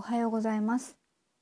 [0.00, 0.96] おはようございます。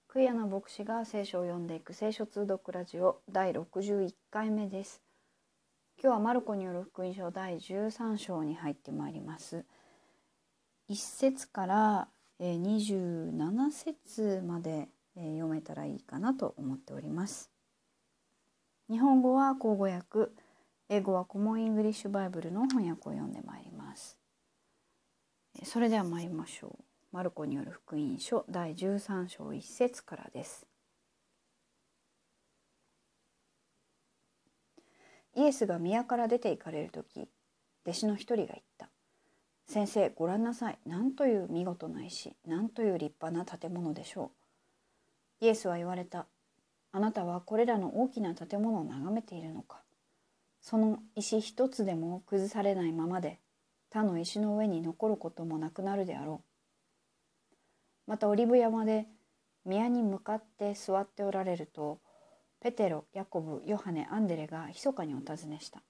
[0.08, 5.00] クイア牧師が聖書を読んでいく聖書通読ラジオ第61回目です。
[6.02, 9.64] 今日はマルコによる福音書第13章に入ってまいります。
[10.90, 12.08] 1節から
[12.40, 17.52] 27節まで読めたらいいかなと思っております。
[18.90, 20.30] 日本語は口語訳
[20.88, 24.18] 英語はコモンイングリッシュバイブルの翻訳を読んでまいります。
[25.62, 26.87] それでは参りましょう。
[27.10, 30.66] マルコによる福音書第13章1節からです。
[35.34, 37.28] イエスが宮から出て行かれる時
[37.86, 38.90] 弟子の一人が言った
[39.66, 40.78] 「先生ご覧なさい。
[40.84, 44.32] 何という見事な石何という立派な建物でしょ
[45.40, 46.26] う」イエスは言われた
[46.92, 49.82] 「あなたはこれらの大きな建物を眺めているのか」
[50.60, 53.40] その石一つでも崩されないままで
[53.88, 56.47] 他の石の上に残ることもなくなるであろう。
[58.08, 59.06] またオリブ山で
[59.66, 62.00] 宮に向かって座っておられると
[62.60, 65.82] ペテロヤコブヨハネアンデレが密かにお尋ねした。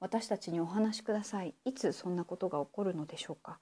[0.00, 1.54] 私たちにお話しください。
[1.64, 3.60] いつそんなことが起こるのでしょうか。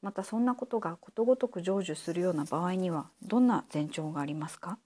[0.00, 4.78] またそんなことがことごとく成就するような場合にはどんな前兆がありますか？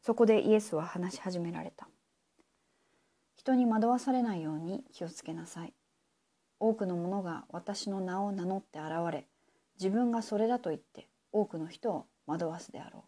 [0.00, 1.88] そこでイエスは話し始められた。
[3.34, 5.74] 人に惑わされないように気をつけなさい。
[6.60, 9.26] 多くの者が私の名を名乗って現れ
[9.74, 13.04] 自分がそれだと言って多くの人を惑わすであろ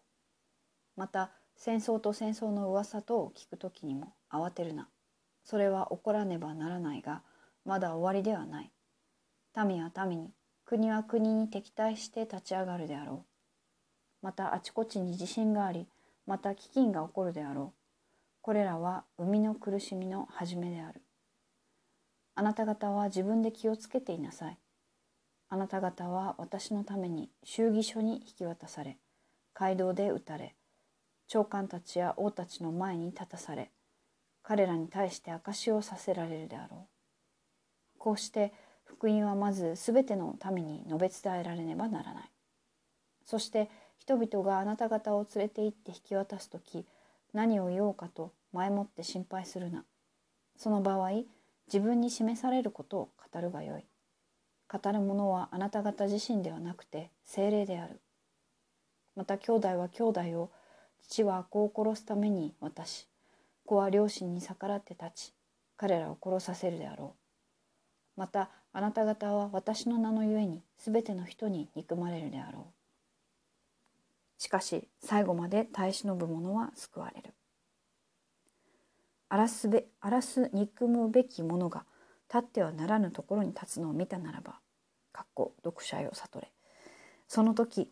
[0.97, 0.99] う。
[0.99, 4.89] また戦争と戦争の噂とを聞く時にも慌てるな。
[5.43, 7.23] それは起こらねばならないが
[7.65, 8.71] まだ終わりではない。
[9.65, 10.33] 民は民に
[10.65, 13.25] 国は国に敵対して立ち上がるであろう。
[14.21, 15.87] またあちこちに地震があり
[16.25, 17.79] また飢饉が起こるであろう。
[18.41, 21.01] これらは生みの苦しみの始めである。
[22.35, 24.57] あなた方は自分で気をつけていなさい。
[25.49, 28.97] あなた方は私のために祝儀書に引き渡され
[29.53, 30.55] 街道で撃たれ
[31.27, 33.71] 長官たちや王たちの前に立たされ
[34.47, 37.99] 彼らに対して証しをさせられるであろう。
[37.99, 38.53] こうして
[38.85, 42.23] 福音はまず全ての民に述べ伝えられねばならない。
[43.25, 46.85] そして人々があなた方を連れて行って引き渡す時
[47.33, 49.83] 何を言おうかと前もって心配するな。
[50.55, 51.23] その場合
[51.67, 53.83] 自分に示されることを語るがよい。
[54.71, 57.99] 語るものはあなた方自身ではなくて精霊である。
[59.15, 60.51] また兄弟は兄弟を
[61.01, 63.07] 父は子を殺すために渡し
[63.65, 65.33] 子は両親に逆らって立ち
[65.77, 67.15] 彼らを殺させるであろ
[68.15, 68.19] う。
[68.19, 72.67] またあなた方は私の名のゆえにすべての人に憎まれるであろ
[74.37, 74.41] う。
[74.41, 77.33] しかし最後まで耐え忍ぶ者は救われる。
[79.29, 81.85] 荒らすべ荒らす憎むべき者が
[82.33, 84.59] 立ってはならぬところに立つのを見たならば、
[85.11, 86.51] かっこ読者よ悟れ。
[87.27, 87.91] その時、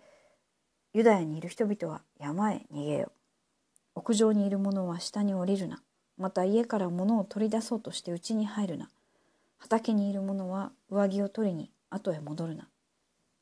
[0.94, 3.12] ユダヤにいる人々は山へ逃げよ。
[3.96, 5.82] 屋上にいる者は下に降りるな。
[6.18, 8.90] また家から物を取り出そうとして家に入るな。
[9.58, 12.68] 畑にいる者は上着を取りに後へ戻るな。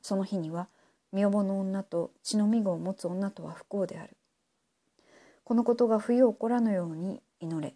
[0.00, 0.68] その日には、
[1.12, 4.16] 見覚の女と血のみ子を持つ女とは不幸である。
[5.44, 7.74] このことが冬起こらぬように祈れ。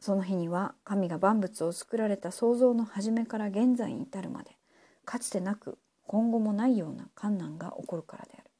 [0.00, 4.56] その日には神が万物を作られた創造の初めから現在に至るまで
[5.04, 8.50] かつてなく今後もないような困難が起こるからである。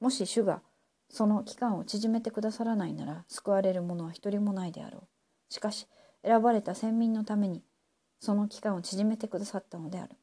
[0.00, 0.60] もし主が
[1.08, 5.52] その期間を縮めてくださらないなら救われる者は一人もないであろう。
[5.52, 5.86] しかし
[6.22, 7.64] 選ばれた先民のために
[8.20, 10.16] その期間を縮めてくださったのである。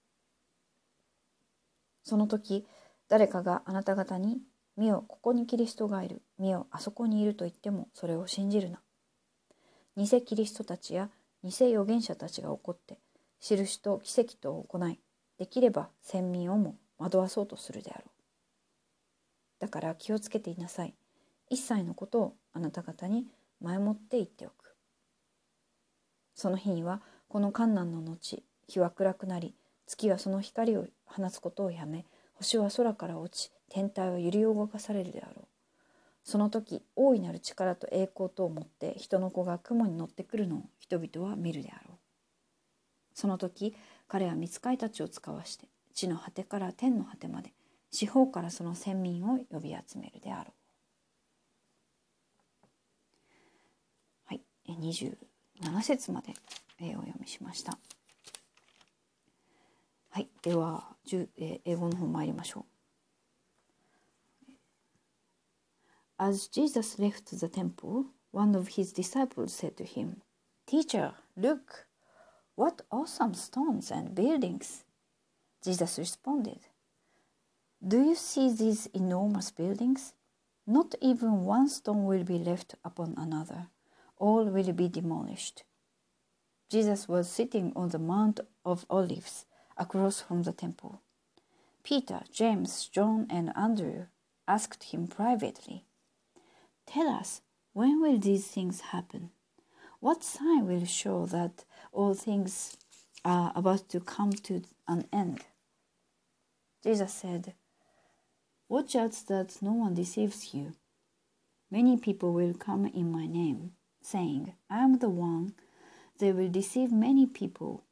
[2.03, 2.67] その時
[3.09, 4.41] 誰かがあなた方に
[4.77, 8.79] 「見よここにキリストがいる見よあそこにいる」と言ってもそれを信じるな。
[9.97, 11.09] 偽キリストたちや
[11.43, 12.99] 偽預言者たちが起こって
[13.39, 14.99] 印と奇跡とを行い
[15.37, 18.09] できれば先民をも惑わそうとするであろう。
[19.59, 20.93] だから気をつけていなさい。
[21.49, 23.25] 一切のことをあなた方に
[23.59, 24.75] 前もって言っておく。
[26.35, 29.55] その日にはこの観難の後日は暗くなり
[29.87, 35.50] 月はその光を放つことをやめ星は空から落ち天体は揺り動かされるであろう。
[36.23, 41.97] その時大いなる力と栄光とをもって人の子が雲に乗ってくるのを人々は見るであろう。
[43.13, 43.75] その時
[44.07, 47.53] 彼は見つかいたちを使わして地の果てから天の果てまで
[47.91, 50.53] 四方からその先民を呼び集めるであろう。
[54.27, 56.33] はい、27節まで
[56.79, 57.77] お読みしました。
[60.09, 60.95] はい、では
[61.37, 62.70] 英語の方参りましょう。
[66.23, 70.21] As Jesus left the temple, one of his disciples said to him,
[70.67, 71.87] Teacher, look,
[72.53, 74.83] what awesome stones and buildings!
[75.63, 76.59] Jesus responded,
[77.81, 80.13] Do you see these enormous buildings?
[80.67, 83.69] Not even one stone will be left upon another.
[84.19, 85.63] All will be demolished.
[86.69, 91.01] Jesus was sitting on the Mount of Olives across from the temple.
[91.81, 94.05] Peter, James, John, and Andrew
[94.47, 95.87] asked him privately,
[96.85, 97.41] Tell us,
[97.73, 99.31] when will these things happen?
[99.99, 102.77] What sign will show that all things
[103.23, 105.41] are about to come to an end?
[106.83, 107.53] Jesus said,
[108.67, 110.73] Watch out that no one deceives you.
[111.69, 115.53] Many people will come in my name, saying, I am the one.
[116.19, 117.83] They will deceive many people.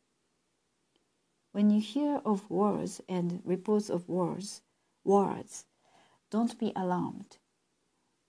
[1.52, 4.62] When you hear of wars and reports of wars,
[5.04, 5.66] wars,
[6.30, 7.38] don't be alarmed.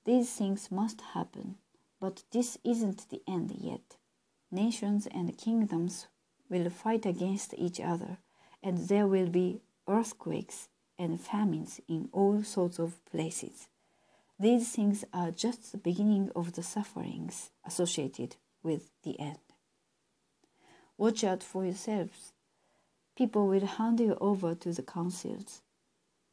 [0.04, 1.56] These things must happen,
[2.00, 3.96] but this isn't the end yet.
[4.50, 6.06] Nations and kingdoms
[6.48, 8.18] will fight against each other,
[8.62, 10.68] and there will be earthquakes
[10.98, 13.68] and famines in all sorts of places.
[14.38, 19.38] These things are just the beginning of the sufferings associated with the end.
[20.96, 22.32] Watch out for yourselves.
[23.16, 25.60] People will hand you over to the councils.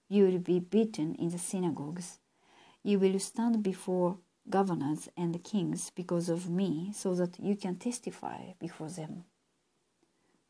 [0.08, 2.20] You will be beaten in the synagogues.
[2.84, 4.18] You will stand before
[4.50, 9.26] governors and kings because of me, so that you can testify before them.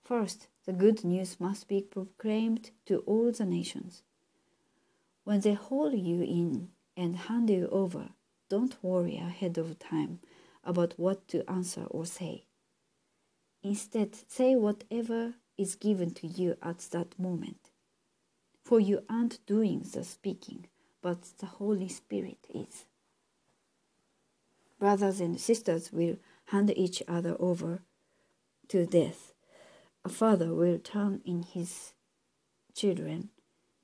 [0.04, 4.04] First, the good news must be proclaimed to all the nations.
[5.24, 8.10] When they hold you in and hand you over,
[8.50, 10.20] don't worry ahead of time
[10.64, 12.46] about what to answer or say.
[13.64, 17.70] Instead, say whatever is given to you at that moment.
[18.64, 20.68] For you aren't doing the speaking,
[21.02, 22.86] but the Holy Spirit is.
[24.80, 27.82] Brothers and sisters will hand each other over
[28.68, 29.34] to death.
[30.06, 31.94] A father will turn in his
[32.74, 33.30] children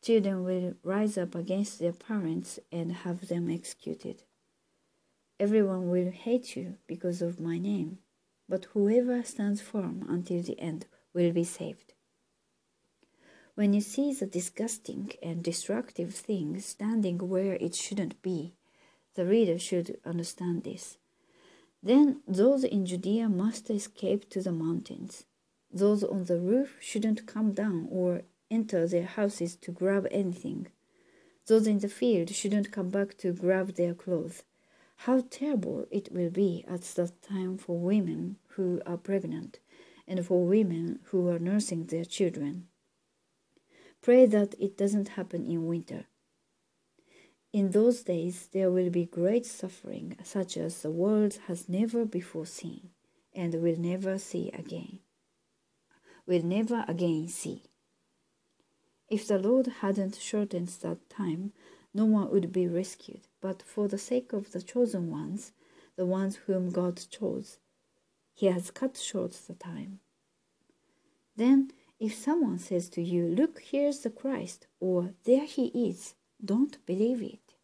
[0.03, 4.23] Children will rise up against their parents and have them executed.
[5.39, 7.99] Everyone will hate you because of my name,
[8.49, 11.92] but whoever stands firm until the end will be saved.
[13.55, 18.53] When you see the disgusting and destructive thing standing where it shouldn't be,
[19.13, 20.97] the reader should understand this.
[21.83, 25.25] Then those in Judea must escape to the mountains.
[25.71, 30.67] Those on the roof shouldn't come down or enter their houses to grab anything.
[31.45, 34.41] Those in the field shouldn't come back to grab their clothes.
[34.95, 39.59] How terrible it will be at that time for women who are pregnant
[40.07, 42.67] and for women who are nursing their children.
[44.03, 46.03] Pray that it doesn't happen in winter.
[47.53, 52.45] In those days there will be great suffering, such as the world has never before
[52.45, 52.89] seen
[53.33, 54.99] and will never see again.
[56.27, 57.63] Will never again see.
[59.09, 61.53] If the Lord hadn't shortened that time,
[61.93, 63.21] no one would be rescued.
[63.39, 65.53] But for the sake of the chosen ones,
[65.95, 67.57] the ones whom God chose,
[68.33, 69.99] He has cut short the time.
[71.37, 76.83] Then, if someone says to you, Look, here's the Christ, or There he is, don't
[76.85, 77.55] believe it.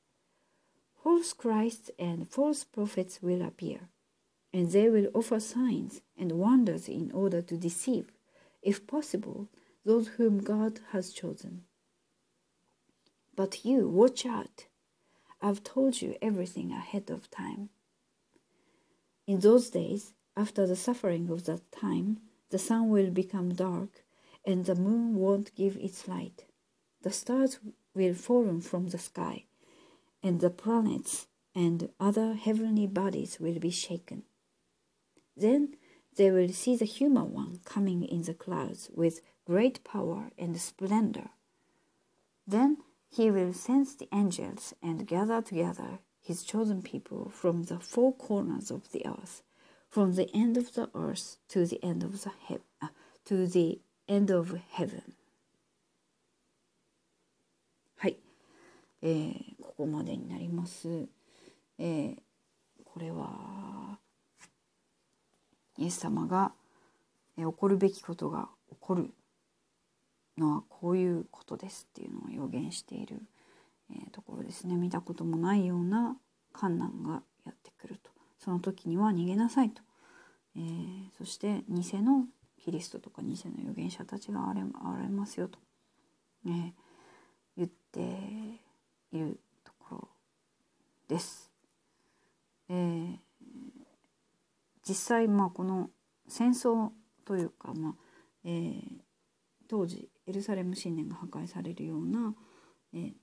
[1.04, 3.90] False Christs and false prophets will appear,
[4.54, 8.12] and they will offer signs and wonders in order to deceive,
[8.62, 9.48] if possible,
[9.86, 11.64] those whom God has chosen.
[13.36, 14.66] But you, watch out.
[15.42, 17.70] I've told you everything ahead of time.
[19.26, 24.04] In those days, after the suffering of that time, the sun will become dark,
[24.46, 26.46] and the moon won't give its light.
[27.02, 27.60] The stars
[27.94, 29.46] will fall from the sky,
[30.22, 34.24] and the planets and other heavenly bodies will be shaken.
[35.36, 35.76] Then
[36.16, 41.30] they will see the human one coming in the clouds with great power and splendor.
[42.46, 42.78] Then
[43.10, 48.70] he will send the angels and gather together his chosen people from the four corners
[48.70, 49.42] of the earth,
[49.90, 52.90] from the end of the earth to the end of the he- uh,
[53.26, 55.04] to the end of heaven.
[57.96, 58.18] はい、
[59.04, 61.08] えー、ここまでになります。
[61.78, 62.16] えー、
[62.84, 64.00] これは
[65.78, 66.54] イエス様が、
[67.38, 69.12] えー、起こるべきことが起こる
[70.40, 73.22] のはこういうことですっていうのを予言している、
[73.92, 76.18] え、ところですね見たこともないような
[76.52, 79.82] 観難がやってくるとその時には逃げなさいと、
[80.56, 80.60] え、
[81.18, 82.26] そして偽の
[82.64, 84.62] キリストとか偽の預言者たちが現
[85.02, 85.60] れますよと、
[86.46, 86.72] えー、
[87.58, 88.00] 言って
[89.12, 90.08] いるところ
[91.08, 91.52] です。
[92.70, 93.18] えー、
[94.88, 95.90] 実際まあこの
[96.28, 96.90] 戦争
[97.26, 97.94] というか、まあ
[98.44, 98.82] えー、
[99.68, 102.34] 当時エルサレム神殿が破壊されるような、
[102.94, 103.14] えー、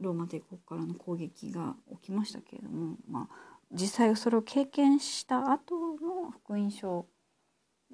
[0.00, 7.06] ローマ帝国からの攻撃が起きましたけれども、まあ、実際それを経験した後の福音書、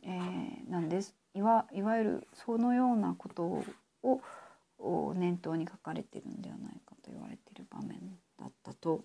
[0.04, 3.64] えー、なんですいわいわゆるそのようなこと
[4.78, 7.98] を念頭に書かれてるのではないかと言われている場面
[8.38, 9.04] だったと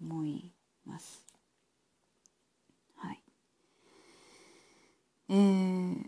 [0.00, 0.52] 思い
[0.86, 1.24] ます。
[2.96, 3.22] はい。
[5.30, 6.04] えー、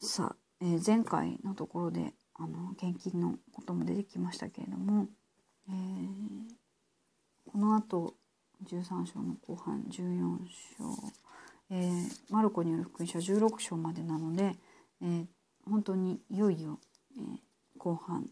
[0.00, 5.08] さあ、えー、前回のところであの献金のことも出てきましたけれども、
[5.68, 6.50] えー、
[7.52, 8.14] このあと
[8.64, 10.38] 13章の後半14
[10.78, 10.84] 章、
[11.72, 14.56] えー、マルコによる福音書16章までなので、
[15.02, 15.26] えー、
[15.64, 16.80] 本当にいよいよ、
[17.16, 17.40] え
[17.78, 18.28] 後半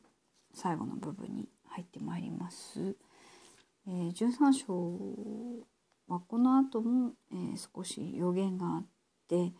[0.52, 2.96] 最後の部分に入ってまいります。
[3.86, 5.64] え13章
[6.08, 8.86] はこの後も、え少し予言があっ
[9.28, 9.52] て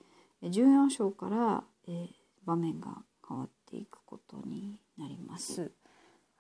[0.43, 2.09] 14章から、え
[2.45, 5.71] 場面が変わっていくことになります。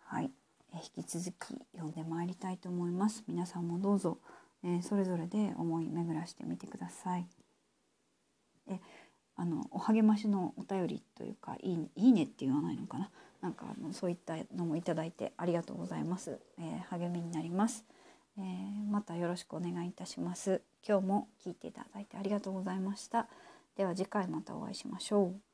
[0.04, 0.33] はい、
[0.73, 3.23] え引き続き読んでまいりたいと思います。
[3.28, 4.18] 皆さんもどうぞ、
[4.65, 7.27] えそれぞれで思い巡らしてみてください。
[8.69, 8.81] え
[9.37, 13.11] あのお励ましのお便りというかいいいいねって言わないのかな？
[13.41, 17.85] なんかあのそういったのもいただいてありがとうございます、えー、励みになります、
[18.37, 20.61] えー、またよろしくお願いいたします。
[20.87, 23.29] 今日も聞いていただいてありがとうございました。
[23.77, 25.48] では次回またお会いしましょう。